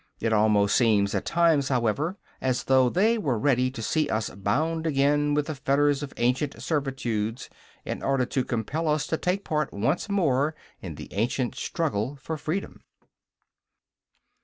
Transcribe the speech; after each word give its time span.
It 0.19 0.33
almost 0.33 0.75
seems 0.75 1.13
at 1.13 1.25
times, 1.25 1.69
however, 1.69 2.17
as 2.41 2.63
though 2.63 2.89
they 2.89 3.19
were 3.19 3.37
ready 3.37 3.69
to 3.69 3.83
see 3.83 4.09
us 4.09 4.31
bound 4.31 4.87
again 4.87 5.35
with 5.35 5.45
the 5.45 5.53
fetters 5.53 6.01
of 6.01 6.11
ancient 6.17 6.59
servitudes, 6.59 7.51
in 7.85 8.01
order 8.01 8.25
to 8.25 8.43
compel 8.43 8.87
us 8.87 9.05
to 9.05 9.17
take 9.17 9.43
part 9.45 9.71
once 9.71 10.09
more 10.09 10.55
in 10.81 10.95
the 10.95 11.13
ancient 11.13 11.53
struggle 11.53 12.15
for 12.19 12.35
freedom. 12.35 12.81